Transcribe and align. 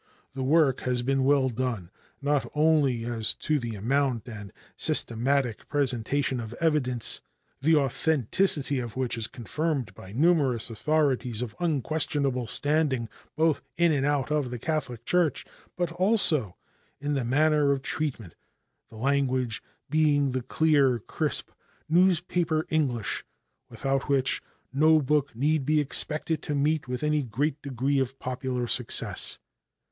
The 0.33 0.41
work 0.41 0.79
has 0.79 1.03
been 1.03 1.25
well 1.25 1.47
done, 1.47 1.91
not 2.23 2.49
only 2.55 3.05
as 3.05 3.35
to 3.35 3.59
the 3.59 3.75
amount 3.75 4.27
and 4.27 4.51
systematic 4.75 5.69
presentation 5.69 6.39
of 6.39 6.53
evidence, 6.55 7.21
the 7.61 7.75
authenticity 7.75 8.79
of 8.79 8.95
which 8.97 9.15
is 9.15 9.27
confirmed 9.27 9.93
by 9.93 10.11
numerous 10.11 10.71
authorities 10.71 11.43
of 11.43 11.55
unquestionable 11.59 12.47
standing, 12.47 13.09
both 13.35 13.61
in 13.77 13.91
and 13.91 14.03
out 14.03 14.31
of 14.31 14.49
the 14.49 14.57
Catholic 14.57 15.05
Church, 15.05 15.45
but 15.77 15.91
also 15.91 16.57
in 16.99 17.13
the 17.13 17.23
manner 17.23 17.71
of 17.71 17.83
treatment, 17.83 18.33
the 18.89 18.95
language 18.97 19.61
being 19.87 20.31
the 20.31 20.41
clear, 20.41 20.97
crisp 20.97 21.51
newspaper 21.87 22.65
English, 22.69 23.23
without 23.69 24.09
which 24.09 24.41
no 24.73 24.99
book 24.99 25.35
need 25.35 25.63
be 25.63 25.79
expected 25.79 26.41
to 26.41 26.55
meet 26.55 26.87
with 26.87 27.03
any 27.03 27.21
great 27.21 27.61
degree 27.61 27.99
of 27.99 28.17
popular 28.17 28.65
success. 28.65 29.37